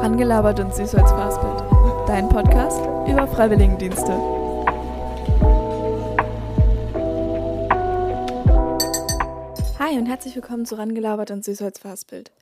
[0.00, 1.62] Rangelabert und süß als Fastbild.
[2.08, 4.12] Dein Podcast über Freiwilligendienste.
[9.78, 12.32] Hi und herzlich willkommen zu Rangelabert und süß als Fastbild.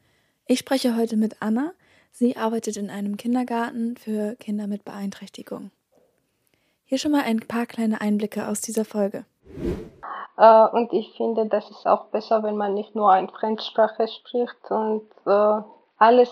[0.46, 1.72] Ich spreche heute mit Anna.
[2.12, 5.72] Sie arbeitet in einem Kindergarten für Kinder mit Beeinträchtigung.
[6.84, 9.25] Hier schon mal ein paar kleine Einblicke aus dieser Folge.
[10.36, 14.70] Äh, und ich finde, das ist auch besser, wenn man nicht nur eine Fremdsprache spricht.
[14.70, 15.62] Und äh,
[15.98, 16.30] alles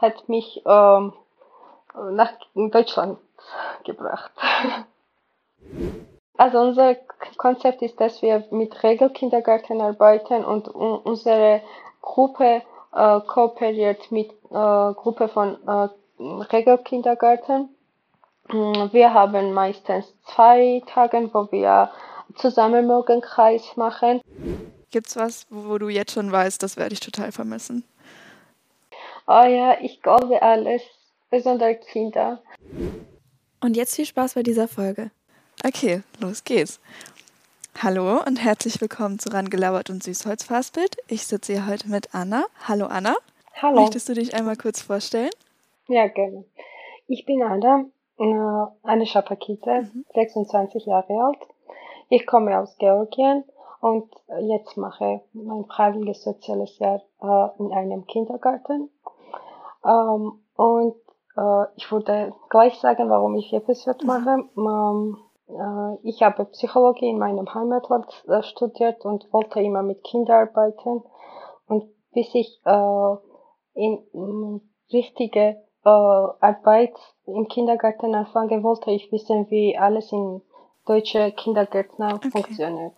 [0.00, 1.12] hat mich ähm,
[1.94, 3.18] nach Deutschland
[3.84, 4.30] gebracht.
[6.38, 6.96] Also unser
[7.38, 11.62] Konzept ist, dass wir mit Regelkindergarten arbeiten und unsere
[12.02, 12.62] Gruppe
[12.94, 15.88] äh, kooperiert mit äh, Gruppe von äh,
[16.20, 17.70] Regelkindergarten.
[18.48, 21.90] Mm, wir haben meistens zwei Tage, wo wir
[22.34, 24.20] zusammen Morgenkreis machen.
[24.90, 27.84] Gibt's was, wo du jetzt schon weißt, das werde ich total vermissen?
[29.28, 30.82] Oh ja, ich glaube alles,
[31.30, 32.40] besonders Kinder.
[33.60, 35.10] Und jetzt viel Spaß bei dieser Folge.
[35.66, 36.78] Okay, los geht's.
[37.82, 40.98] Hallo und herzlich willkommen zu Rangelabert und Süßholzfastbild.
[41.08, 42.44] Ich sitze hier heute mit Anna.
[42.68, 43.16] Hallo Anna.
[43.60, 43.80] Hallo.
[43.80, 45.30] Möchtest du dich einmal kurz vorstellen?
[45.88, 46.44] Ja, gerne.
[47.08, 47.84] Ich bin Anna,
[48.20, 50.04] äh, Anna Schapakite, mhm.
[50.14, 51.48] 26 Jahre alt.
[52.10, 53.42] Ich komme aus Georgien
[53.80, 54.08] und
[54.42, 58.88] jetzt mache mein freiwilliges soziales Jahr äh, in einem Kindergarten.
[59.86, 60.96] Ähm, und
[61.36, 64.06] äh, ich würde gleich sagen, warum ich Episode mhm.
[64.06, 64.44] mache.
[64.56, 70.48] Ähm, äh, ich habe Psychologie in meinem Heimatland äh, studiert und wollte immer mit Kindern
[70.48, 71.02] arbeiten.
[71.66, 73.16] Und bis ich äh,
[73.74, 74.60] in, in
[74.92, 76.94] richtige äh, Arbeit
[77.26, 80.42] im Kindergarten anfange, wollte ich wissen, wie alles in
[80.86, 82.30] deutsche Kindergärtner okay.
[82.30, 82.94] funktioniert.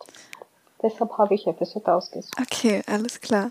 [0.82, 2.34] Deshalb habe ich Episode ausgesucht.
[2.40, 3.50] Okay, alles klar.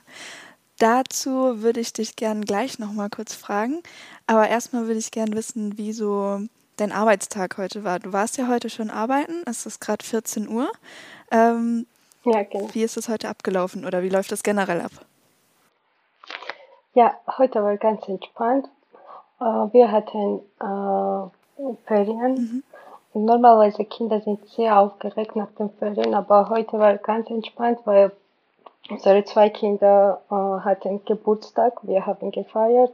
[0.79, 3.81] Dazu würde ich dich gerne gleich nochmal kurz fragen.
[4.27, 6.39] Aber erstmal würde ich gerne wissen, wie so
[6.77, 7.99] dein Arbeitstag heute war.
[7.99, 10.71] Du warst ja heute schon arbeiten, es ist gerade 14 Uhr.
[11.31, 11.87] Ähm,
[12.23, 12.69] ja, genau.
[12.73, 14.91] Wie ist es heute abgelaufen oder wie läuft das generell ab?
[16.93, 18.67] Ja, heute war ganz entspannt.
[19.39, 22.33] Äh, wir hatten äh, Ferien.
[22.33, 22.63] Mhm.
[23.13, 28.11] Normalerweise Kinder sind sehr aufgeregt nach den Ferien, aber heute war ganz entspannt, weil
[28.89, 32.93] unsere zwei Kinder äh, hatten Geburtstag, wir haben gefeiert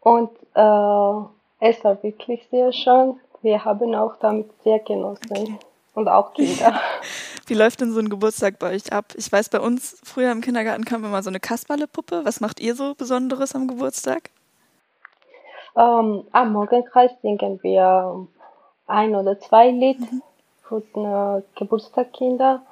[0.00, 3.18] und äh, es war wirklich sehr schön.
[3.42, 5.58] Wir haben auch damit sehr genossen okay.
[5.94, 6.80] und auch Kinder.
[7.46, 9.06] Wie läuft denn so ein Geburtstag bei euch ab?
[9.16, 12.24] Ich weiß, bei uns früher im Kindergarten kam immer so eine Kasperle-Puppe.
[12.24, 14.30] Was macht ihr so Besonderes am Geburtstag?
[15.76, 18.26] Ähm, am Morgenkreis singen wir
[18.86, 20.22] ein oder zwei Lied mhm.
[20.62, 22.62] für die Geburtstagskinder.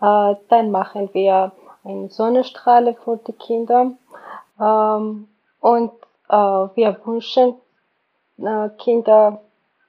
[0.00, 1.52] Äh, dann machen wir
[1.84, 3.92] eine Sonnenstrahle für die Kinder.
[4.60, 5.28] Ähm,
[5.60, 5.92] und
[6.28, 7.54] äh, wir wünschen
[8.38, 9.40] äh, Kinder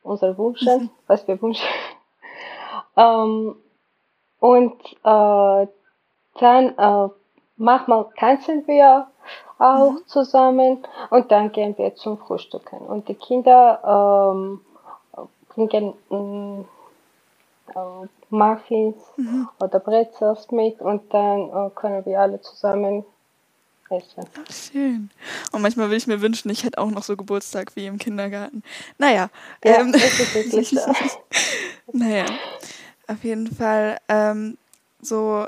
[0.03, 0.89] unsere Wünsche, mhm.
[1.07, 1.67] was wir wünschen.
[2.97, 3.55] ähm,
[4.39, 4.73] und
[5.03, 5.67] äh,
[6.39, 7.09] dann äh,
[7.57, 9.07] manchmal tanzen wir
[9.59, 10.07] auch mhm.
[10.07, 12.79] zusammen und dann gehen wir zum Frühstücken.
[12.79, 14.61] Und die Kinder ähm,
[15.49, 15.93] bringen
[17.69, 19.47] äh, Muffins mhm.
[19.59, 23.05] oder Brezels mit und dann äh, können wir alle zusammen
[23.89, 24.25] essen.
[24.35, 25.09] Ach, schön.
[25.51, 28.63] Und manchmal will ich mir wünschen, ich hätte auch noch so Geburtstag wie im Kindergarten.
[28.97, 29.29] Naja.
[29.63, 29.93] Ja, ähm,
[31.93, 32.25] naja,
[33.07, 34.57] auf jeden Fall ähm,
[35.01, 35.47] so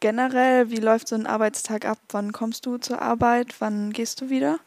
[0.00, 1.98] generell, wie läuft so ein Arbeitstag ab?
[2.10, 3.60] Wann kommst du zur Arbeit?
[3.60, 4.58] Wann gehst du wieder?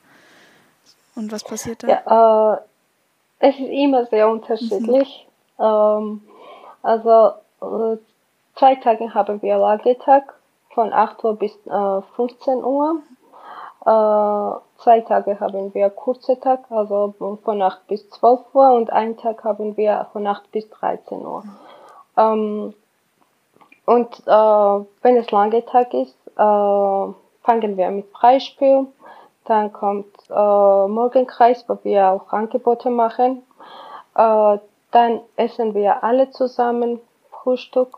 [1.16, 1.88] Und was passiert da?
[1.88, 2.58] Ja, äh,
[3.40, 5.28] es ist immer sehr unterschiedlich.
[5.58, 5.66] Mhm.
[5.66, 6.22] Ähm,
[6.82, 7.32] also
[7.62, 7.98] äh,
[8.56, 10.34] zwei Tage haben wir Lagertag
[10.74, 13.02] von 8 Uhr bis äh, 15 Uhr.
[13.82, 17.14] Äh, zwei Tage haben wir kurze Tag, also
[17.44, 21.44] von 8 bis 12 Uhr und einen Tag haben wir von 8 bis 13 Uhr.
[22.18, 22.74] Ähm,
[23.86, 27.14] und äh, wenn es lange Tag ist, äh,
[27.44, 28.88] fangen wir mit Freispiel.
[29.46, 33.42] Dann kommt äh, Morgenkreis, wo wir auch Angebote machen.
[34.92, 37.00] Dann essen wir alle zusammen
[37.32, 37.98] Frühstück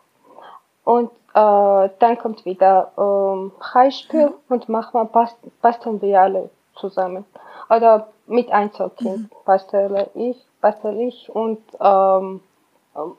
[0.84, 4.34] und äh, dann kommt wieder ähm, Freispiel mhm.
[4.50, 7.26] und manchmal bast basteln wir alle zusammen.
[7.70, 9.30] Oder mit Einzelkind mhm.
[9.46, 12.42] bastel ich, bastel ich und ähm,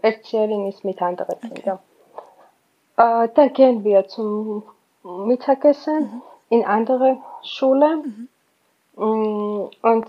[0.02, 1.48] Erzählerin ist mit anderen okay.
[1.48, 1.78] Kindern.
[2.96, 4.64] Äh, dann gehen wir zum
[5.02, 6.22] Mittagessen mhm.
[6.50, 7.96] in andere Schule.
[7.96, 8.28] Mhm.
[8.96, 10.06] Mm, und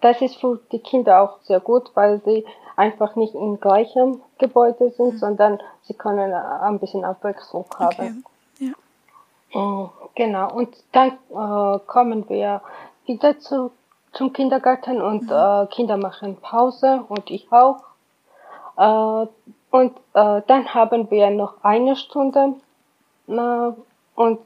[0.00, 2.44] das ist für die Kinder auch sehr gut, weil sie
[2.76, 5.18] einfach nicht im gleichen Gebäude sind, mhm.
[5.18, 8.24] sondern sie können ein bisschen Abwechslung haben.
[8.58, 8.72] Okay.
[9.50, 9.60] Ja.
[9.60, 10.52] Mm, genau.
[10.52, 12.62] Und dann äh, kommen wir
[13.06, 13.70] wieder zu
[14.12, 15.30] zum Kindergarten und mhm.
[15.32, 17.78] äh, Kinder machen Pause und ich auch.
[18.76, 19.26] Äh,
[19.70, 22.54] und äh, dann haben wir noch eine Stunde
[23.26, 24.40] und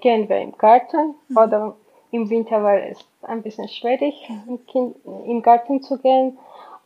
[0.00, 1.36] gehen wir im Garten mhm.
[1.36, 1.76] oder
[2.12, 4.14] im Winter war es ein bisschen schwierig,
[4.48, 6.38] im, kind, im Garten zu gehen.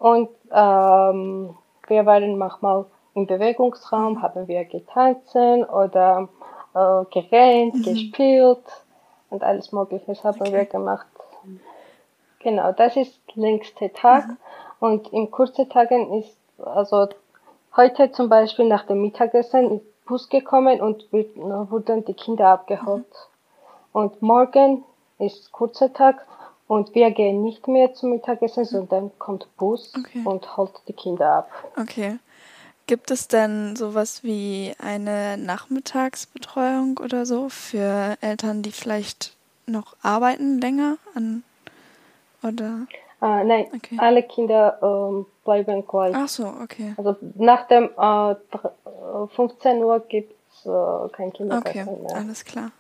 [0.05, 1.57] Und ähm,
[1.87, 2.85] wir waren manchmal
[3.15, 6.29] im Bewegungsraum, haben wir getanzt oder
[6.75, 7.83] äh, gerannt, mhm.
[7.83, 8.65] gespielt
[9.31, 10.53] und alles Mögliche haben okay.
[10.53, 11.07] wir gemacht.
[12.41, 14.29] Genau, das ist längste Tag.
[14.29, 14.37] Mhm.
[14.79, 17.09] Und in kurzen Tagen ist, also
[17.75, 23.07] heute zum Beispiel nach dem Mittagessen ist Bus gekommen und wurden die Kinder abgeholt.
[23.07, 24.01] Mhm.
[24.03, 24.85] Und morgen
[25.19, 26.27] ist kurzer Tag
[26.67, 30.23] und wir gehen nicht mehr zum Mittagessen, sondern kommt Bus okay.
[30.25, 31.51] und holt die Kinder ab.
[31.79, 32.19] Okay.
[32.87, 39.35] Gibt es denn sowas wie eine Nachmittagsbetreuung oder so für Eltern, die vielleicht
[39.67, 41.45] noch arbeiten länger an
[42.43, 42.87] oder?
[43.21, 43.97] Ah, nein, okay.
[43.99, 46.15] alle Kinder ähm, bleiben gleich.
[46.15, 46.93] Ach so, okay.
[46.99, 48.35] Also nach dem äh,
[49.35, 52.17] 15 Uhr gibt es äh, kein Kindergarten okay, mehr.
[52.17, 52.71] Alles klar.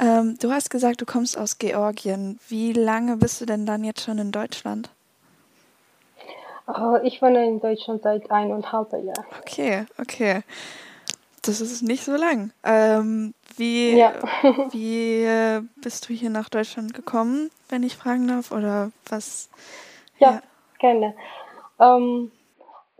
[0.00, 2.40] Ähm, du hast gesagt, du kommst aus Georgien.
[2.48, 4.88] Wie lange bist du denn dann jetzt schon in Deutschland?
[6.66, 9.26] Uh, ich wohne in Deutschland seit eineinhalb Jahren.
[9.40, 10.42] Okay, okay.
[11.42, 12.52] Das ist nicht so lang.
[12.64, 14.12] Ähm, wie, ja.
[14.70, 18.52] wie äh, bist du hier nach Deutschland gekommen, wenn ich fragen darf?
[18.52, 19.50] Oder was?
[20.18, 20.42] Ja, ja.
[20.78, 21.14] gerne.
[21.78, 22.30] Ähm,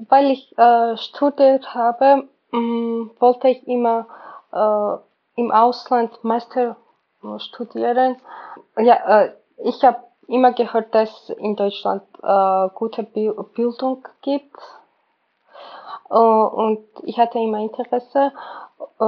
[0.08, 4.06] weil ich äh, studiert habe, mh, mm, wollte ich immer
[4.53, 6.76] äh, im Ausland Meister
[7.38, 8.17] studieren.
[8.76, 14.56] Ja, äh, ich habe immer gehört, dass in Deutschland äh, gute Bildung gibt.
[16.11, 18.32] Äh, und ich hatte immer Interesse,
[19.00, 19.05] äh,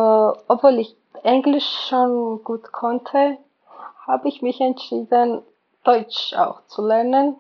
[0.49, 3.38] obwohl ich Englisch schon gut konnte,
[4.06, 5.43] habe ich mich entschieden,
[5.85, 7.37] Deutsch auch zu lernen.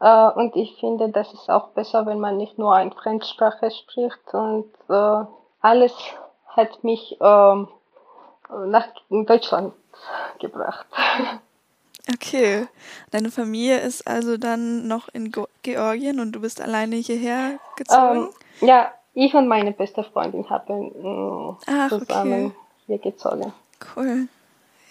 [0.00, 4.34] Äh, und ich finde, das ist auch besser, wenn man nicht nur eine Fremdsprache spricht.
[4.34, 5.24] Und äh,
[5.60, 5.94] alles
[6.48, 7.68] hat mich ähm,
[8.66, 9.72] nach Deutschland
[10.40, 10.86] gebracht.
[12.12, 12.66] Okay.
[13.10, 15.32] Deine Familie ist also dann noch in
[15.62, 18.28] Georgien und du bist alleine hierher gezogen?
[18.60, 22.56] Ähm, ja, ich und meine beste Freundin haben äh, Ach, zusammen okay.
[22.86, 23.52] hier gezogen.
[23.96, 24.28] Cool.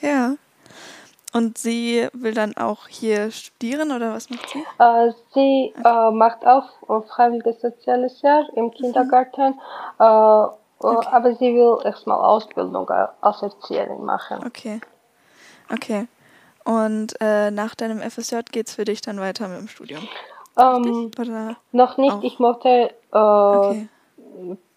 [0.01, 0.35] Ja.
[1.33, 4.63] Und sie will dann auch hier studieren oder was macht sie?
[4.79, 6.69] Äh, sie äh, macht auch
[7.07, 8.71] freiwilliges soziales Jahr im mhm.
[8.71, 9.59] Kindergarten.
[9.99, 10.49] Mhm.
[10.83, 11.07] Okay.
[11.11, 14.43] Aber sie will erstmal Ausbildung als Erzieherin machen.
[14.45, 14.81] Okay.
[15.71, 16.07] Okay.
[16.65, 20.07] Und äh, nach deinem FSJ geht es für dich dann weiter mit dem Studium?
[20.57, 21.11] Ähm,
[21.71, 22.13] noch nicht.
[22.13, 22.23] Auch?
[22.23, 23.89] Ich möchte äh, okay.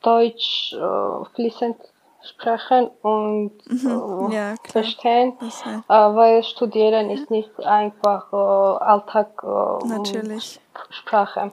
[0.03, 1.76] Deutsch äh, fließend
[2.23, 4.32] sprechen und mhm.
[4.32, 5.67] ja, verstehen, heißt.
[5.67, 9.43] Äh, weil Studieren ist nicht einfach äh, Alltag
[9.85, 10.61] Natürlich.
[10.91, 11.53] Sprache.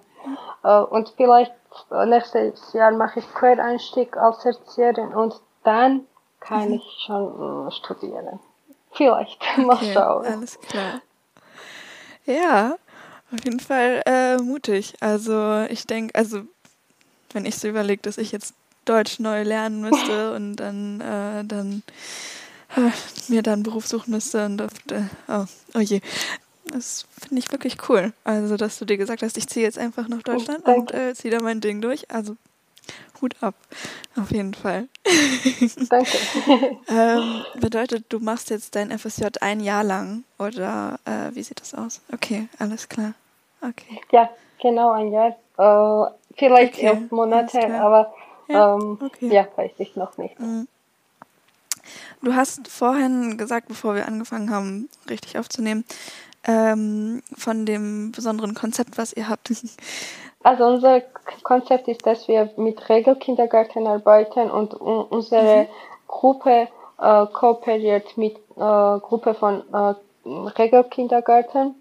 [0.63, 1.53] Und vielleicht
[2.05, 6.07] nächstes Jahr mache ich Quereinstieg als Erzieherin und dann
[6.39, 6.73] kann mhm.
[6.75, 8.39] ich schon äh, studieren.
[8.91, 10.25] Vielleicht, mal okay, schauen.
[10.25, 11.01] Alles klar.
[12.25, 12.75] Ja,
[13.33, 14.93] auf jeden Fall äh, mutig.
[14.99, 16.41] Also ich denke, also
[17.33, 18.53] wenn ich so überlege, dass ich jetzt
[18.85, 21.83] Deutsch neu lernen müsste und dann, äh, dann
[22.75, 22.91] äh,
[23.27, 26.01] mir dann einen Beruf suchen müsste und äh, oh, oh je.
[26.73, 28.13] Das finde ich wirklich cool.
[28.23, 31.13] Also, dass du dir gesagt hast, ich ziehe jetzt einfach nach Deutschland oh, und äh,
[31.13, 32.09] ziehe da mein Ding durch.
[32.09, 32.35] Also,
[33.21, 33.53] Hut ab.
[34.19, 34.87] Auf jeden Fall.
[35.89, 36.17] Danke.
[36.89, 41.75] ähm, bedeutet, du machst jetzt dein FSJ ein Jahr lang oder äh, wie sieht das
[41.75, 42.01] aus?
[42.11, 43.13] Okay, alles klar.
[43.61, 44.01] Okay.
[44.11, 45.37] Ja, genau ein Jahr.
[45.57, 48.13] Äh, vielleicht okay, elf Monate, aber
[48.47, 49.27] ja, ähm, okay.
[49.31, 50.39] ja, weiß ich noch nicht.
[50.39, 50.67] Mhm.
[52.23, 55.85] Du hast vorhin gesagt, bevor wir angefangen haben, richtig aufzunehmen,
[56.45, 59.51] ähm, von dem besonderen Konzept, was ihr habt.
[60.45, 61.01] Also unser
[61.43, 65.67] Konzept ist, dass wir mit Regelkindergarten arbeiten und unsere mhm.
[66.05, 66.67] Gruppe
[66.99, 69.93] äh, kooperiert mit äh, Gruppe von äh,
[70.25, 71.75] Regelkindergarten.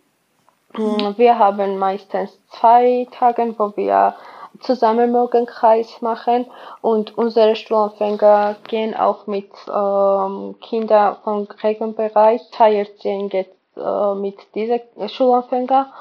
[0.77, 1.15] Mhm.
[1.17, 4.15] Wir haben meistens zwei Tage, wo wir
[4.61, 6.47] zusammen Morgenkreis machen
[6.81, 12.43] und unsere Schulanfänger gehen auch mit ähm, Kindern vom Regelbereich.
[12.53, 15.93] Teilziehen geht äh, mit diesen Schulanfänger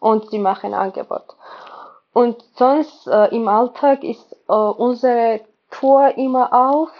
[0.00, 1.24] und sie machen Angebot.
[2.12, 6.90] Und sonst äh, im Alltag ist äh, unsere Tour immer auf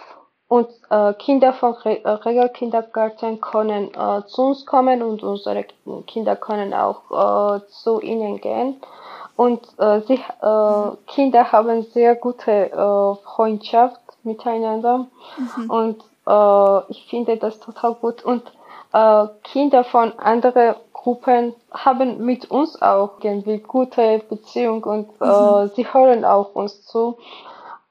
[0.47, 5.65] und äh, Kinder von Re äh, Regelkindergarten können äh, zu uns kommen und unsere
[6.07, 8.81] Kinder können auch äh, zu ihnen gehen.
[9.35, 15.07] Und äh, sie, äh, Kinder haben sehr gute äh, Freundschaft miteinander
[15.37, 15.69] mhm.
[15.69, 18.23] und äh, ich finde das total gut.
[18.23, 18.43] Und
[18.93, 25.71] äh, Kinder von anderen Gruppen haben mit uns auch irgendwie gute Beziehung und äh, mhm.
[25.75, 27.17] sie hören auch uns zu.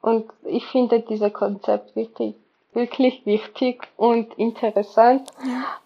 [0.00, 2.34] Und ich finde dieses Konzept wirklich,
[2.72, 5.28] wirklich wichtig und interessant.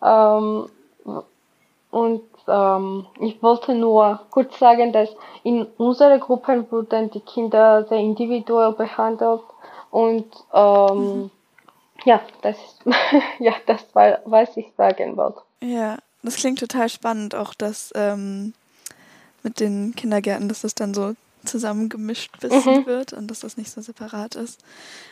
[0.03, 0.39] Ja.
[0.39, 0.69] Ähm,
[1.91, 5.09] und ähm, ich wollte nur kurz sagen, dass
[5.45, 9.43] in unserer Gruppe wurden die Kinder sehr individuell behandelt
[9.91, 11.31] und ähm, mhm.
[12.05, 12.57] Ja, das
[13.39, 15.41] ja, das war, was ich sagen wollte.
[15.61, 18.55] Ja, das klingt total spannend, auch das ähm,
[19.43, 22.87] mit den Kindergärten, dass das dann so zusammengemischt bisschen mhm.
[22.87, 24.61] wird und dass das nicht so separat ist.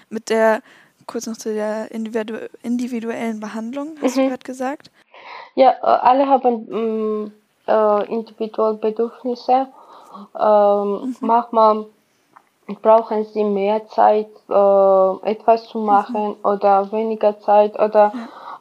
[0.08, 0.62] Mit der,
[1.06, 4.22] kurz noch zu der individu individuellen Behandlung, hast mhm.
[4.22, 4.90] du gerade gesagt?
[5.54, 7.32] Ja, äh, alle haben mm,
[7.66, 9.68] äh, individuelle Bedürfnisse.
[10.38, 11.16] Ähm, mhm.
[11.20, 11.86] Manchmal
[12.80, 16.36] brauchen sie mehr Zeit, äh, etwas zu machen mhm.
[16.44, 18.12] oder weniger Zeit oder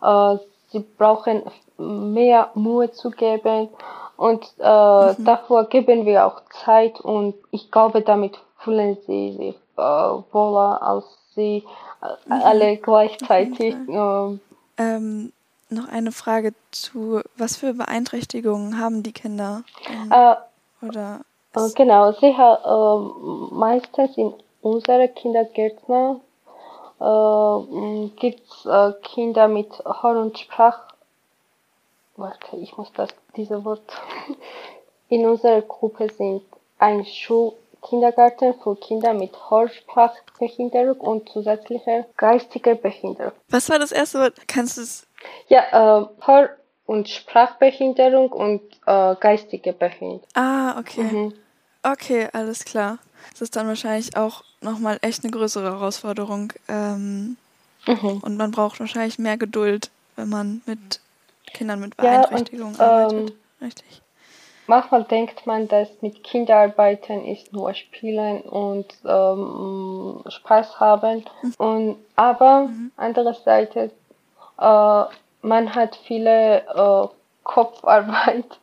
[0.01, 0.37] äh,
[0.71, 1.43] sie brauchen
[1.77, 3.69] mehr Mühe zu geben
[4.17, 4.63] und äh,
[5.13, 5.25] mhm.
[5.25, 11.05] davor geben wir auch Zeit und ich glaube, damit fühlen sie sich äh, wohler, als
[11.35, 11.63] sie
[12.25, 12.31] mhm.
[12.31, 13.75] alle gleichzeitig.
[13.87, 14.39] Okay.
[14.77, 15.31] Ähm,
[15.69, 19.63] noch eine Frage zu, was für Beeinträchtigungen haben die Kinder?
[19.89, 20.35] Ähm,
[20.81, 21.30] oder äh,
[21.75, 26.21] genau, sie haben äh, meistens in unseren Kindergärten
[27.01, 30.79] äh, gibt es äh, Kinder mit Hör- und Sprach.
[32.15, 33.81] Warte, ich muss das, diese Wort.
[35.09, 36.43] In unserer Gruppe sind
[36.77, 43.33] ein Schulkindergarten für Kinder mit Hörsprachbehinderung und zusätzlicher geistiger Behinderung.
[43.49, 44.35] Was war das erste Wort?
[44.47, 45.07] Kannst du es?
[45.49, 45.63] Ja,
[46.01, 50.21] äh, Hör- und Sprachbehinderung und äh, geistige Behinderung.
[50.33, 51.03] Ah, okay.
[51.03, 51.33] Mhm.
[51.83, 52.97] Okay, alles klar.
[53.31, 56.53] Das ist dann wahrscheinlich auch nochmal echt eine größere Herausforderung.
[56.67, 57.37] Ähm,
[57.87, 58.19] mhm.
[58.21, 60.99] Und man braucht wahrscheinlich mehr Geduld, wenn man mit
[61.53, 63.29] Kindern mit Beeinträchtigungen ja, arbeitet.
[63.31, 64.01] Ähm, Richtig.
[64.67, 71.25] Manchmal denkt man, dass mit Kinderarbeiten ist nur Spielen und ähm, Spaß haben.
[71.41, 71.53] Mhm.
[71.57, 72.91] Und, aber mhm.
[72.95, 73.89] andererseits, äh,
[75.41, 77.07] man hat viele äh,
[77.43, 78.60] Kopfarbeit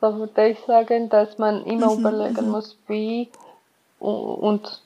[0.00, 2.50] so würde ich sagen, dass man immer mhm, überlegen mhm.
[2.50, 3.28] muss, wie
[3.98, 4.80] und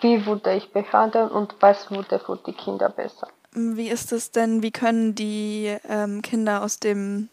[0.00, 3.28] wie würde ich behandeln und was würde für die Kinder besser.
[3.52, 7.28] Wie ist es denn, wie können die ähm, Kinder aus dem,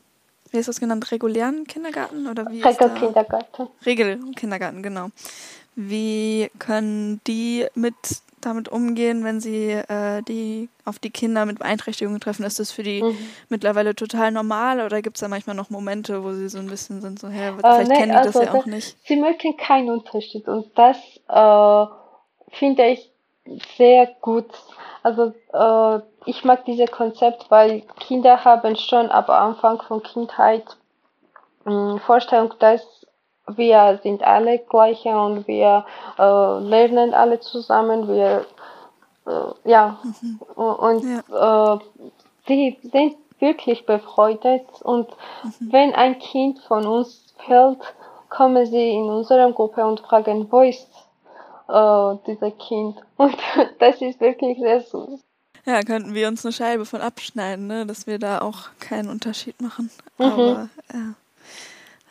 [0.52, 2.28] wie ist das genannt, regulären Kindergarten?
[2.28, 3.68] oder wie Regelkindergarten.
[3.86, 5.08] Regelkindergarten, genau.
[5.76, 7.96] Wie können die mit
[8.46, 12.44] damit umgehen, wenn sie äh, die auf die Kinder mit Beeinträchtigungen treffen?
[12.44, 13.18] Ist das für die mhm.
[13.50, 17.02] mittlerweile total normal oder gibt es da manchmal noch Momente, wo sie so ein bisschen
[17.02, 18.98] sind, so, hä, äh, vielleicht nee, kennen die also das ja auch nicht?
[19.06, 20.98] Sie merken keinen Unterschied und das
[21.30, 21.86] äh,
[22.52, 23.12] finde ich
[23.78, 24.50] sehr gut.
[25.04, 30.64] Also äh, ich mag dieses Konzept, weil Kinder haben schon ab Anfang von Kindheit
[31.66, 33.01] mh, Vorstellung, dass
[33.48, 35.86] wir sind alle gleich und wir
[36.18, 38.08] äh, lernen alle zusammen.
[38.08, 38.46] Wir,
[39.28, 40.40] äh, ja, mhm.
[40.56, 41.76] und ja.
[41.76, 41.80] Äh,
[42.48, 44.66] die sind wirklich befreundet.
[44.84, 45.10] Und
[45.44, 45.72] mhm.
[45.72, 47.80] wenn ein Kind von uns fällt,
[48.30, 50.88] kommen sie in unsere Gruppe und fragen, wo ist
[51.68, 52.98] äh, dieser Kind?
[53.18, 53.38] Und
[53.80, 55.20] das ist wirklich sehr süß.
[55.66, 57.86] Ja, könnten wir uns eine Scheibe von abschneiden, ne?
[57.86, 59.92] dass wir da auch keinen Unterschied machen.
[60.18, 60.26] Mhm.
[60.26, 61.14] Aber ja.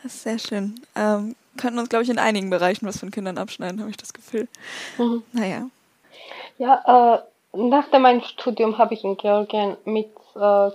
[0.02, 0.80] Das ist sehr schön.
[0.96, 4.12] Ähm, könnten uns, glaube ich, in einigen Bereichen was von Kindern abschneiden, habe ich das
[4.12, 4.48] Gefühl.
[4.98, 5.22] Mhm.
[5.32, 5.66] Naja.
[6.58, 7.22] Ja,
[7.54, 10.70] äh, nach meinem Studium habe ich in Georgien mit äh,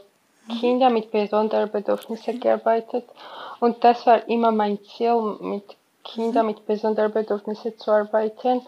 [0.59, 3.05] Kindern mit besonderen Bedürfnissen gearbeitet.
[3.59, 5.63] Und das war immer mein Ziel, mit
[6.03, 8.61] Kindern mit besonderen Bedürfnissen zu arbeiten.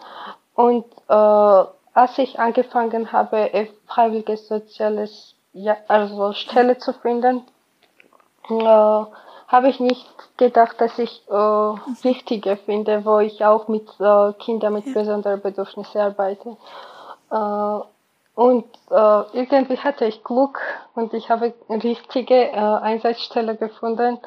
[0.54, 7.42] Und äh, als ich angefangen habe, ein freiwilliges soziales ja, also Stelle zu finden,
[8.50, 9.04] äh,
[9.48, 14.74] habe ich nicht gedacht, dass ich äh, wichtiger finde, wo ich auch mit äh, Kindern
[14.74, 16.56] mit besonderen Bedürfnissen arbeite.
[17.30, 17.80] Äh,
[18.34, 20.60] und äh, irgendwie hatte ich Glück
[20.94, 24.18] und ich habe richtige äh, Einsatzstelle gefunden,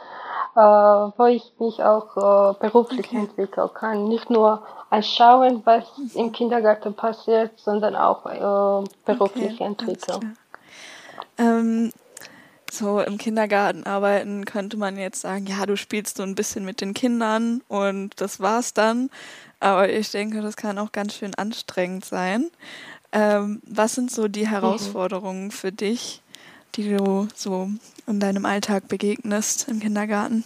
[0.55, 3.19] äh, wo ich mich auch äh, beruflich okay.
[3.19, 4.09] entwickeln kann.
[4.09, 5.85] Nicht nur anschauen, was
[6.15, 10.37] im Kindergarten passiert, sondern auch äh, beruflich okay, entwickeln.
[11.37, 11.93] Ähm,
[12.71, 16.81] so im Kindergarten arbeiten könnte man jetzt sagen, ja, du spielst so ein bisschen mit
[16.81, 19.09] den Kindern und das war's dann.
[19.59, 22.49] Aber ich denke, das kann auch ganz schön anstrengend sein.
[23.11, 24.49] Ähm, was sind so die mhm.
[24.49, 25.51] Herausforderungen mhm.
[25.51, 26.21] für dich,
[26.75, 27.69] die du so
[28.07, 30.45] in deinem Alltag begegnest im Kindergarten?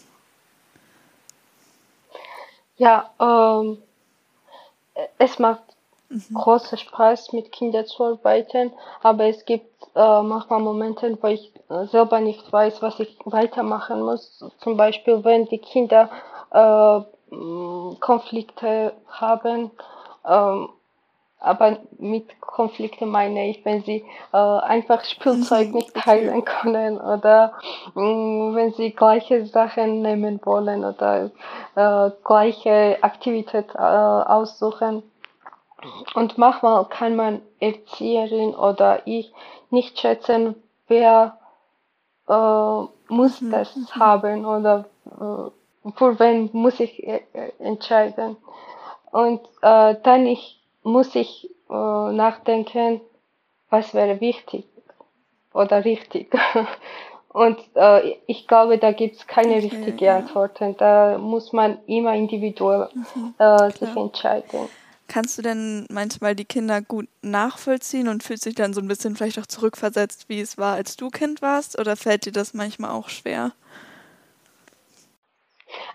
[2.78, 3.78] Ja, ähm,
[5.18, 5.62] es macht
[6.10, 6.34] mhm.
[6.34, 8.72] großer Spaß, mit Kindern zu arbeiten,
[9.02, 14.02] aber es gibt äh, manchmal Momente, wo ich äh, selber nicht weiß, was ich weitermachen
[14.02, 14.44] muss.
[14.60, 16.10] Zum Beispiel, wenn die Kinder
[16.52, 17.02] äh,
[18.00, 19.72] Konflikte haben,
[20.28, 20.70] ähm,
[21.40, 27.54] aber mit Konflikten meine ich, wenn sie äh, einfach Spielzeug mhm, nicht teilen können oder
[27.94, 31.30] mh, wenn sie gleiche Sachen nehmen wollen oder
[31.76, 35.04] äh, gleiche Aktivität äh, aussuchen.
[36.14, 39.34] Und manchmal kann man Erzieherin oder ich
[39.70, 40.56] nicht schätzen,
[40.88, 41.38] wer
[42.28, 43.52] äh, muss mhm.
[43.52, 43.96] das mhm.
[43.96, 47.22] haben oder äh, für wen muss ich äh,
[47.60, 48.38] entscheiden.
[49.12, 53.02] Und äh, dann ich muss ich äh, nachdenken,
[53.70, 54.66] was wäre wichtig
[55.54, 56.34] oder richtig.
[57.30, 60.18] Und äh, ich glaube, da gibt es keine okay, richtige ja.
[60.18, 60.78] Antworten.
[60.78, 64.70] Da muss man immer individuell mhm, äh, sich entscheiden.
[65.08, 69.16] Kannst du denn manchmal die Kinder gut nachvollziehen und fühlst dich dann so ein bisschen
[69.16, 71.80] vielleicht auch zurückversetzt, wie es war, als du Kind warst?
[71.80, 73.52] Oder fällt dir das manchmal auch schwer?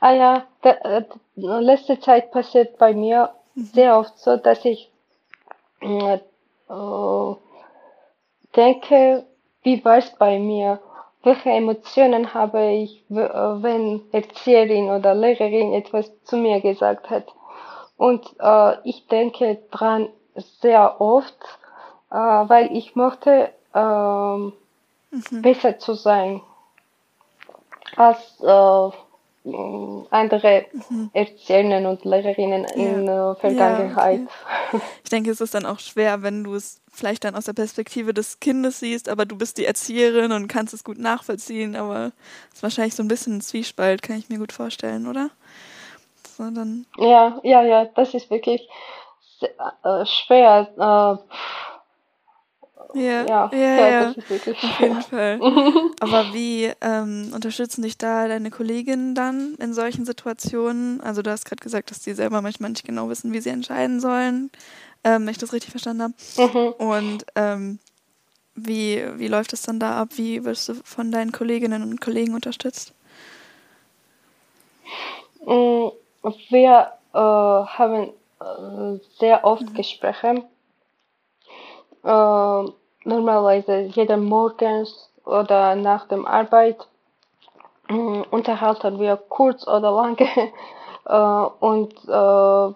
[0.01, 1.05] Ah ja, da, äh,
[1.37, 3.65] letzte Zeit passiert bei mir mhm.
[3.65, 4.91] sehr oft so, dass ich
[5.81, 6.19] äh,
[8.57, 9.25] denke,
[9.63, 10.81] wie war es bei mir?
[11.23, 17.27] Welche Emotionen habe ich, äh, wenn Erzieherin oder Lehrerin etwas zu mir gesagt hat?
[18.01, 20.09] Und äh, ich denke dran
[20.63, 21.37] sehr oft,
[22.11, 25.43] äh, weil ich möchte äh, mhm.
[25.43, 26.41] besser zu sein
[27.97, 28.91] als äh,
[30.11, 31.11] andere mhm.
[31.13, 32.75] Erzieherinnen und Lehrerinnen ja.
[32.75, 34.21] in der Vergangenheit.
[34.21, 34.27] Ja,
[34.73, 34.83] okay.
[35.05, 38.15] Ich denke, es ist dann auch schwer, wenn du es vielleicht dann aus der Perspektive
[38.15, 42.13] des Kindes siehst, aber du bist die Erzieherin und kannst es gut nachvollziehen, aber
[42.49, 45.29] es ist wahrscheinlich so ein bisschen ein Zwiespalt, kann ich mir gut vorstellen, oder?
[46.41, 46.87] Sondern.
[46.99, 48.69] Ja, ja, ja, das ist wirklich
[49.39, 49.51] sehr,
[49.85, 50.69] äh, schwer.
[50.77, 51.17] Äh,
[52.95, 55.41] ja, ja, ja, ja, das ist wirklich auf jeden Fall.
[56.01, 61.01] Aber wie ähm, unterstützen dich da deine Kolleginnen dann in solchen Situationen?
[61.01, 64.01] Also du hast gerade gesagt, dass die selber manchmal nicht genau wissen, wie sie entscheiden
[64.01, 64.51] sollen,
[65.05, 66.15] ähm, wenn ich das richtig verstanden habe.
[66.37, 66.73] Mhm.
[66.79, 67.79] Und ähm,
[68.55, 70.09] wie, wie läuft es dann da ab?
[70.17, 72.93] Wie wirst du von deinen Kolleginnen und Kollegen unterstützt?
[75.47, 75.89] Mm,
[76.23, 79.75] wir äh, haben äh, sehr oft mhm.
[79.75, 80.45] Gespräche.
[82.05, 82.65] Äh,
[83.05, 86.87] normalerweise jeden Morgens oder nach der Arbeit
[87.89, 87.93] äh,
[88.31, 90.29] unterhalten wir kurz oder lange
[91.07, 92.75] äh, und äh,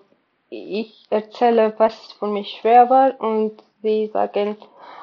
[0.51, 4.57] ich erzähle, was für mich schwer war und sie sagen,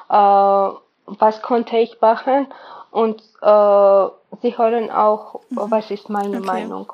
[0.08, 0.76] äh,
[1.06, 2.46] was konnte ich machen
[2.90, 4.06] und äh,
[4.40, 5.70] sie hören auch, mhm.
[5.70, 6.46] was ist meine okay.
[6.46, 6.92] Meinung.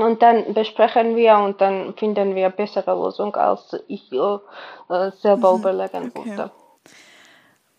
[0.00, 5.60] Und dann besprechen wir und dann finden wir bessere Lösung, als ich äh, selber mhm.
[5.60, 6.30] überlegen okay.
[6.30, 6.50] würde.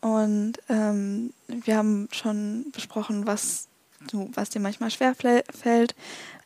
[0.02, 3.68] Und ähm, wir haben schon besprochen, was
[4.12, 5.96] du, was dir manchmal schwer fällt.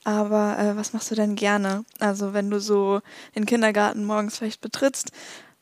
[0.03, 1.85] Aber äh, was machst du denn gerne?
[1.99, 3.01] Also wenn du so
[3.35, 5.11] den Kindergarten morgens vielleicht betrittst,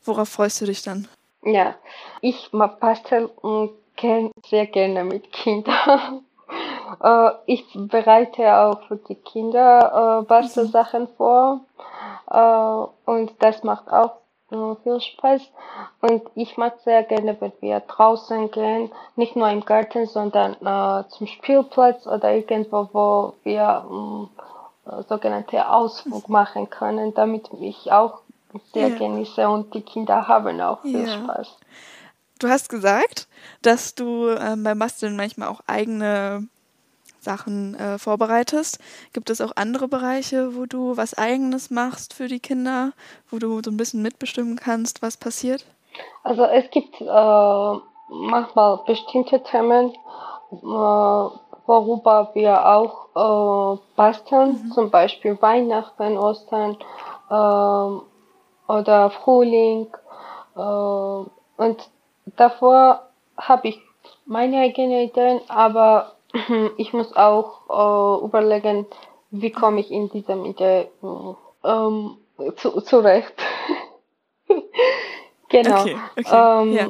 [0.04, 1.08] worauf freust du dich dann?
[1.42, 1.74] Ja,
[2.20, 3.30] ich bastel
[4.48, 6.24] sehr gerne mit Kindern.
[7.02, 11.08] Äh, ich bereite auch für die Kinder äh, Bastelsachen mhm.
[11.16, 11.60] vor
[12.30, 14.20] äh, und das macht auch
[14.82, 15.42] viel Spaß.
[16.00, 21.08] Und ich mag sehr gerne, wenn wir draußen gehen, nicht nur im Garten, sondern äh,
[21.10, 24.28] zum Spielplatz oder irgendwo, wo wir
[24.86, 28.22] äh, sogenannte Ausflug machen können, damit ich auch
[28.72, 28.98] sehr ja.
[28.98, 31.14] genieße und die Kinder haben auch viel ja.
[31.14, 31.56] Spaß.
[32.40, 33.28] Du hast gesagt,
[33.62, 36.48] dass du ähm, beim Basteln manchmal auch eigene
[37.22, 38.78] Sachen äh, vorbereitest.
[39.12, 42.92] Gibt es auch andere Bereiche, wo du was Eigenes machst für die Kinder,
[43.30, 45.64] wo du so ein bisschen mitbestimmen kannst, was passiert?
[46.22, 47.74] Also es gibt äh,
[48.08, 49.92] manchmal bestimmte Themen,
[50.52, 50.56] äh,
[51.66, 54.72] worüber wir auch äh, basteln, mhm.
[54.72, 56.76] zum Beispiel Weihnachten, Ostern
[57.30, 58.02] ähm,
[58.68, 59.88] oder Frühling.
[60.56, 61.90] Äh, und
[62.36, 63.02] davor
[63.36, 63.80] habe ich
[64.26, 66.12] meine eigenen Ideen, aber
[66.76, 68.86] ich muss auch äh, überlegen,
[69.30, 70.88] wie komme ich in diesem Idee
[71.64, 72.16] ähm,
[72.56, 73.34] zu, zurecht.
[75.48, 75.80] genau.
[75.80, 76.62] Okay, okay.
[76.62, 76.86] Ähm, ja.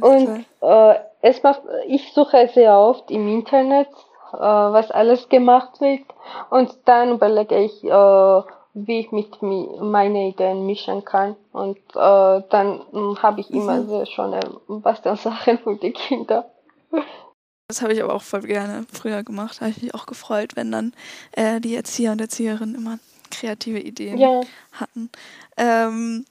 [0.00, 3.88] Und äh, macht, ich suche sehr oft im Internet,
[4.32, 6.02] äh, was alles gemacht wird,
[6.50, 8.42] und dann überlege ich, äh,
[8.74, 11.36] wie ich mit meine Ideen mischen kann.
[11.52, 13.88] Und äh, dann hm, habe ich immer mhm.
[13.88, 16.44] sehr schöne Bastelsachen für die Kinder.
[17.68, 19.56] Das habe ich aber auch voll gerne früher gemacht.
[19.56, 20.92] Da habe ich mich auch gefreut, wenn dann
[21.32, 22.98] äh, die Erzieher und Erzieherinnen immer
[23.30, 24.40] kreative Ideen ja.
[24.72, 25.10] hatten.
[25.56, 26.24] Ähm,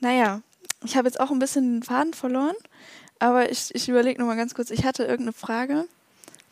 [0.00, 0.40] naja,
[0.84, 2.54] ich habe jetzt auch ein bisschen den Faden verloren,
[3.18, 4.70] aber ich, ich überlege nochmal ganz kurz.
[4.70, 5.84] Ich hatte irgendeine Frage,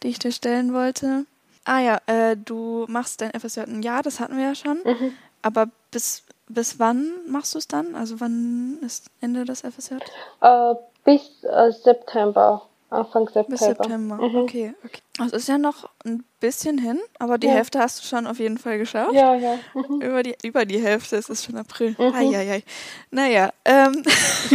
[0.03, 1.25] die ich dir stellen wollte.
[1.65, 4.79] Ah ja, äh, du machst dein FSJ ein Jahr, das hatten wir ja schon.
[4.85, 5.13] Mhm.
[5.43, 7.95] Aber bis, bis wann machst du es dann?
[7.95, 9.95] Also wann ist Ende des FSJ?
[10.43, 12.67] Äh, bis äh, September.
[12.97, 13.51] Anfang September.
[13.51, 14.37] Bis September, mhm.
[14.37, 15.01] okay, okay.
[15.19, 17.55] Also ist ja noch ein bisschen hin, aber die ja.
[17.55, 19.13] Hälfte hast du schon auf jeden Fall geschafft.
[19.13, 19.59] Ja, ja.
[19.75, 20.01] Mhm.
[20.01, 21.97] Über, die, über die Hälfte ist es schon April.
[21.99, 22.15] Mhm.
[22.15, 22.63] Eieiei.
[23.11, 24.03] Naja, ähm,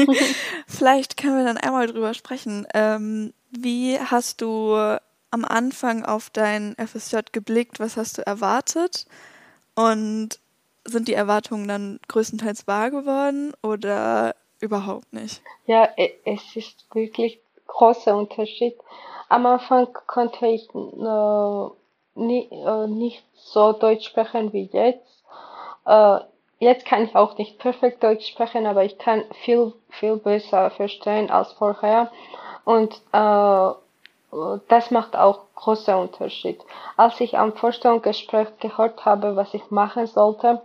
[0.67, 2.67] vielleicht können wir dann einmal drüber sprechen.
[2.73, 4.75] Ähm, wie hast du
[5.31, 7.79] am Anfang auf dein FSJ geblickt?
[7.79, 9.05] Was hast du erwartet?
[9.75, 10.39] Und
[10.85, 15.41] sind die Erwartungen dann größtenteils wahr geworden oder überhaupt nicht?
[15.65, 17.39] Ja, e, es ist wirklich
[17.71, 18.77] großer Unterschied.
[19.29, 25.23] Am Anfang konnte ich äh, nie, äh, nicht so Deutsch sprechen wie jetzt.
[25.85, 26.19] Äh,
[26.59, 31.31] jetzt kann ich auch nicht perfekt Deutsch sprechen, aber ich kann viel, viel besser verstehen
[31.31, 32.11] als vorher.
[32.65, 33.71] Und äh,
[34.67, 36.59] das macht auch großer Unterschied.
[36.95, 40.61] Als ich am Vorstellungsgespräch gehört habe, was ich machen sollte,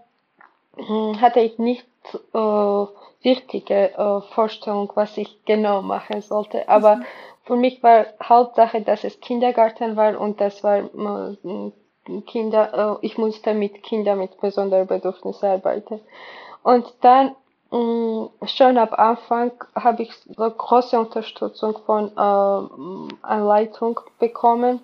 [0.76, 1.84] hm, hatte ich nicht
[2.32, 6.68] äh, richtige äh, Vorstellung, was ich genau machen sollte.
[6.68, 7.04] Aber mhm.
[7.44, 11.72] für mich war Hauptsache, dass es Kindergarten war und das war äh,
[12.26, 16.00] Kinder, äh, ich musste mit Kindern mit besonderen Bedürfnissen arbeiten.
[16.62, 17.34] Und dann
[17.70, 24.80] mm, schon ab Anfang habe ich so große Unterstützung von äh, Anleitung bekommen,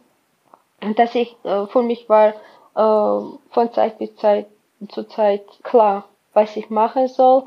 [0.96, 2.28] dass ich äh, für mich war
[2.74, 4.46] äh, von Zeit bis Zeit
[4.88, 7.44] zu Zeit klar, was ich machen soll,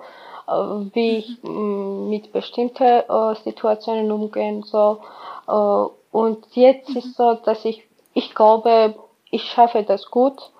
[0.47, 4.99] äh, wie ich mm, mit bestimmten äh, Situationen umgehen soll.
[5.47, 6.97] Äh, und jetzt mhm.
[6.97, 8.95] ist so, dass ich, ich glaube,
[9.31, 10.51] ich schaffe das gut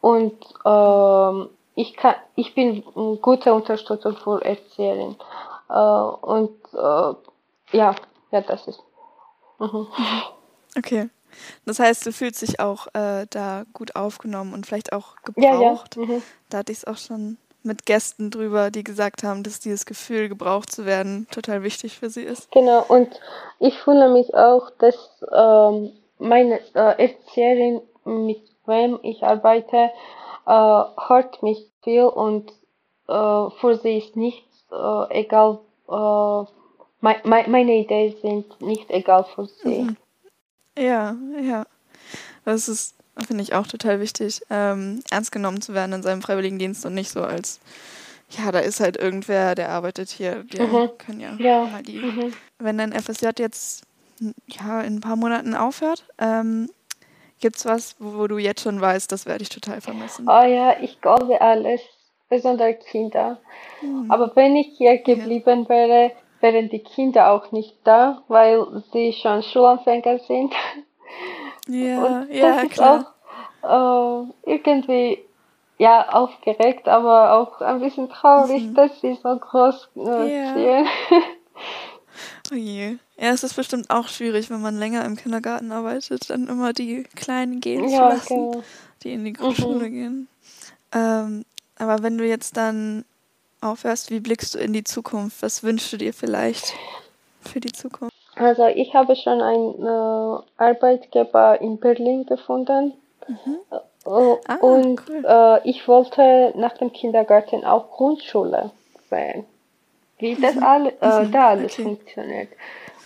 [0.00, 4.44] und äh, ich kann, ich bin eine gute Unterstützung für.
[4.44, 4.56] Äh,
[5.68, 6.52] und
[7.72, 7.94] ja,
[8.30, 8.82] ja, das ist.
[9.58, 9.86] Mhm.
[10.76, 11.08] Okay.
[11.64, 15.96] Das heißt, du fühlst dich auch äh, da gut aufgenommen und vielleicht auch gebraucht.
[15.96, 16.08] Ja, ja.
[16.08, 16.22] Mhm.
[16.50, 20.28] Da hatte ich es auch schon mit Gästen drüber, die gesagt haben, dass dieses Gefühl,
[20.28, 22.50] gebraucht zu werden, total wichtig für sie ist.
[22.52, 23.08] Genau, und
[23.58, 24.94] ich fühle mich auch, dass
[25.32, 29.90] ähm, meine äh, Erzieherin, mit wem ich arbeite,
[30.46, 30.50] äh,
[31.08, 32.50] hört mich viel und
[33.08, 36.50] äh, für sie ist nichts äh, egal, äh,
[37.00, 37.16] mein,
[37.50, 39.82] meine Ideen sind nicht egal für sie.
[39.82, 39.96] Mhm.
[40.78, 41.66] Ja, ja.
[42.44, 42.94] Das ist,
[43.26, 47.10] finde ich, auch total wichtig, ähm, ernst genommen zu werden in seinem Freiwilligendienst und nicht
[47.10, 47.60] so als,
[48.30, 50.90] ja, da ist halt irgendwer, der arbeitet hier, wir mhm.
[50.98, 51.64] können ja, ja.
[51.66, 51.98] mal die.
[51.98, 52.32] Mhm.
[52.58, 53.84] Wenn dein FSJ jetzt
[54.46, 56.68] ja, in ein paar Monaten aufhört, ähm,
[57.40, 60.28] gibt es was, wo, du jetzt schon weißt, das werde ich total vermissen?
[60.28, 61.80] Oh ja, ich glaube alles,
[62.28, 63.38] besonders Kinder.
[63.82, 64.10] Mhm.
[64.10, 65.68] Aber wenn ich hier geblieben ja.
[65.68, 66.12] wäre,
[66.52, 70.54] wären die Kinder auch nicht da, weil sie schon Schulanfänger sind.
[71.66, 73.14] Ja, und das ja, ist klar.
[73.62, 75.18] auch äh, irgendwie
[75.78, 78.74] ja aufgeregt, aber auch ein bisschen traurig, mhm.
[78.74, 80.54] dass sie so groß äh, ja.
[80.54, 80.86] ziehen.
[82.52, 82.98] Oh je.
[83.16, 87.04] Ja, es ist bestimmt auch schwierig, wenn man länger im Kindergarten arbeitet, dann immer die
[87.16, 88.62] Kleinen gehen ja, zu lassen, genau.
[89.02, 89.92] die in die Grundschule mhm.
[89.92, 90.28] gehen.
[90.92, 91.44] Ähm,
[91.78, 93.06] aber wenn du jetzt dann
[93.64, 95.42] aufhörst, wie blickst du in die Zukunft?
[95.42, 96.74] Was wünschst du dir vielleicht
[97.40, 98.14] für die Zukunft?
[98.36, 102.94] Also ich habe schon einen äh, Arbeitgeber in Berlin gefunden.
[103.28, 103.58] Mhm.
[103.70, 103.78] Äh,
[104.46, 105.24] ah, und cool.
[105.26, 108.70] äh, ich wollte nach dem Kindergarten auch Grundschule
[109.08, 109.44] sehen.
[110.18, 110.62] Wie das mhm.
[110.62, 111.32] alle, äh, mhm.
[111.32, 111.82] da alles okay.
[111.82, 112.48] funktioniert.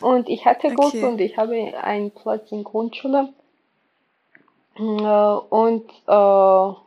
[0.01, 1.05] Und ich hatte Glück okay.
[1.05, 3.29] und ich habe einen Platz in Grundschule.
[4.77, 6.79] Äh, und äh,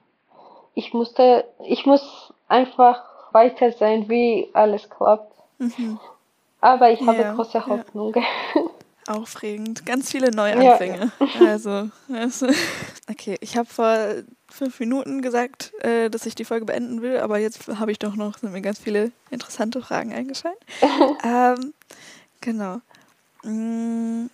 [0.73, 5.33] ich musste, ich muss einfach weiter sein, wie alles klappt.
[5.59, 5.99] Mhm.
[6.61, 8.13] Aber ich habe ja, große Hoffnung.
[8.15, 8.61] Ja.
[9.07, 9.85] Aufregend.
[9.85, 11.11] Ganz viele Neuanfänge.
[11.19, 11.47] Ja.
[11.47, 12.47] Also, also,
[13.09, 13.97] okay, ich habe vor
[14.47, 18.15] fünf Minuten gesagt, äh, dass ich die Folge beenden will, aber jetzt habe ich doch
[18.15, 20.57] noch, sind mir ganz viele interessante Fragen eingefallen.
[21.23, 21.73] ähm,
[22.41, 22.81] genau.
[23.43, 24.27] Mm.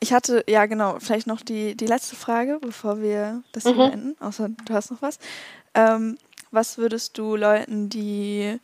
[0.00, 3.78] Ich hatte, ja genau, vielleicht noch die, die letzte Frage, bevor wir das hier mhm.
[3.78, 5.18] beenden, außer du hast noch was.
[5.74, 6.18] Ähm,
[6.50, 8.58] was würdest du Leuten, die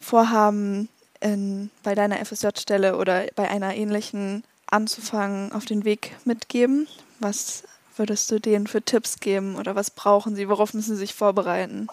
[0.00, 0.88] vorhaben,
[1.20, 6.88] in, bei deiner FSJ-Stelle oder bei einer ähnlichen anzufangen, auf den Weg mitgeben?
[7.18, 7.64] Was
[7.96, 10.48] würdest du denen für Tipps geben oder was brauchen sie?
[10.48, 11.88] Worauf müssen sie sich vorbereiten?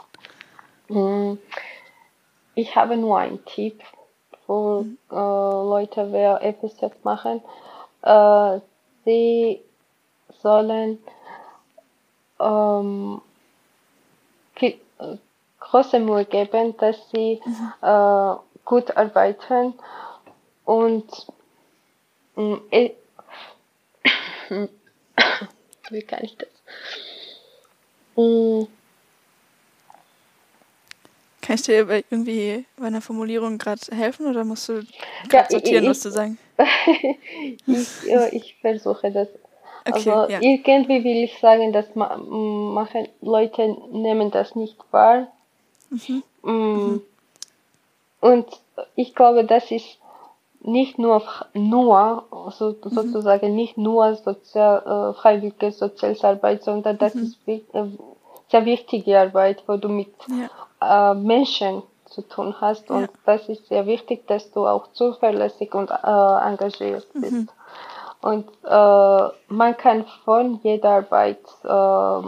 [0.87, 1.37] Hm.
[2.55, 3.83] Ich habe nur einen Tipp
[4.45, 4.97] für mhm.
[5.11, 7.41] äh, Leute, die FSJ machen.
[8.01, 8.59] Äh,
[9.05, 9.61] sie
[10.41, 10.97] sollen
[12.39, 13.26] ähm, äh,
[15.59, 17.73] große Mühe geben, dass sie mhm.
[17.81, 19.73] äh, gut arbeiten
[20.65, 21.27] und
[22.71, 22.91] äh,
[25.89, 26.49] wie kann ich das?
[28.15, 28.67] Mm.
[31.41, 34.83] Kann ich dir irgendwie bei einer Formulierung gerade helfen oder musst du
[35.31, 36.37] ja, sortieren, ich, was du sagen?
[37.65, 37.87] ich,
[38.33, 39.29] ich versuche das.
[39.87, 40.39] Okay, also ja.
[40.41, 45.27] irgendwie will ich sagen, dass manche Leute nehmen das nicht wahr.
[45.89, 46.23] Mhm.
[46.43, 46.51] Mm.
[46.51, 47.01] Mhm.
[48.19, 48.47] Und
[48.95, 49.97] ich glaube, das ist
[50.61, 51.21] nicht nur,
[51.53, 52.89] nur so, mhm.
[52.89, 57.23] sozusagen nicht nur sozial, äh, freiwillige Sozialarbeit, sondern das mhm.
[57.23, 57.85] ist äh,
[58.49, 60.13] sehr wichtige Arbeit, wo du mit
[60.81, 61.11] ja.
[61.11, 62.89] äh, Menschen zu tun hast.
[62.89, 63.07] Und ja.
[63.25, 67.49] das ist sehr wichtig, dass du auch zuverlässig und äh, engagiert bist.
[68.27, 72.21] Und äh, man kann von jeder Arbeit äh,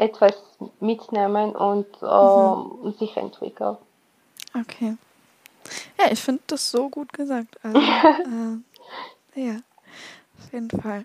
[0.00, 0.36] etwas
[0.78, 2.94] mitnehmen und äh, mhm.
[2.96, 3.78] sich entwickeln.
[4.56, 4.96] Okay.
[5.98, 7.58] Ja, ich finde das so gut gesagt.
[7.64, 7.78] Also,
[9.34, 9.56] äh, ja,
[10.38, 11.04] auf jeden Fall.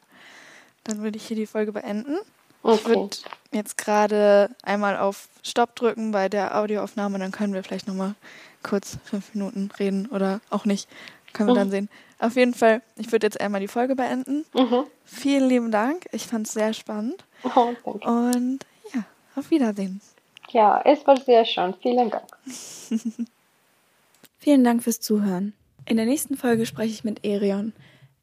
[0.83, 2.19] Dann würde ich hier die Folge beenden.
[2.61, 2.75] Okay.
[2.75, 3.17] Ich würde
[3.51, 8.13] jetzt gerade einmal auf Stopp drücken bei der Audioaufnahme, dann können wir vielleicht nochmal
[8.61, 10.87] kurz fünf Minuten reden oder auch nicht.
[11.33, 11.59] Können wir mhm.
[11.59, 11.89] dann sehen.
[12.19, 14.45] Auf jeden Fall, ich würde jetzt einmal die Folge beenden.
[14.53, 14.83] Mhm.
[15.05, 16.05] Vielen lieben Dank.
[16.11, 17.23] Ich fand es sehr spannend.
[17.43, 18.07] Oh, danke.
[18.07, 18.59] Und
[18.93, 19.03] ja,
[19.35, 20.01] auf Wiedersehen.
[20.49, 21.73] Ja, es war sehr schön.
[21.81, 22.25] Vielen Dank.
[24.39, 25.53] Vielen Dank fürs Zuhören.
[25.85, 27.73] In der nächsten Folge spreche ich mit Erion.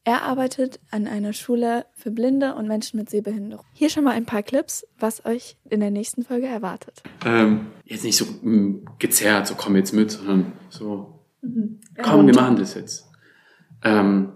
[0.04, 3.64] Er arbeitet an einer Schule für Blinde und Menschen mit Sehbehinderung.
[3.74, 7.02] Hier schon mal ein paar Clips, was euch in der nächsten Folge erwartet.
[7.26, 11.80] Ähm, jetzt nicht so mm, gezerrt, so komm jetzt mit, sondern so, mhm.
[12.02, 13.08] komm, wir machen das jetzt.
[13.82, 14.32] Ähm,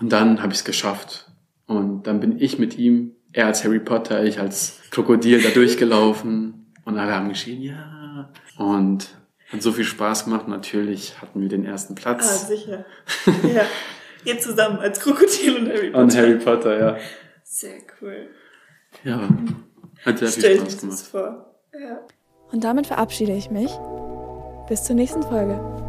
[0.00, 1.30] und dann habe ich es geschafft.
[1.66, 6.72] Und dann bin ich mit ihm, er als Harry Potter, ich als Krokodil da durchgelaufen.
[6.84, 8.30] Und alle haben geschrien, ja.
[8.56, 9.08] Und
[9.50, 10.48] hat so viel Spaß gemacht.
[10.48, 12.28] Natürlich hatten wir den ersten Platz.
[12.28, 12.84] Ah, sicher.
[13.54, 13.62] ja.
[14.24, 16.02] Ihr zusammen als Krokodil und Harry Potter.
[16.02, 16.96] Und Harry Potter, ja.
[17.44, 18.28] Sehr cool.
[19.04, 19.28] Ja,
[20.04, 20.98] hat sehr Stell viel Spaß gemacht.
[21.00, 21.54] Das vor.
[21.72, 22.00] Ja.
[22.50, 23.70] Und damit verabschiede ich mich.
[24.68, 25.81] Bis zur nächsten Folge.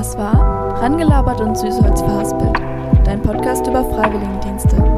[0.00, 2.58] Das war Rangelabert und Süßholz Fastbild,
[3.04, 4.89] dein Podcast über Freiwilligendienste.